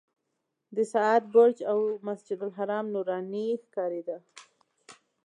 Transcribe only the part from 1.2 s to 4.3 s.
برج او مسجدالحرام نوراني ښکارېده.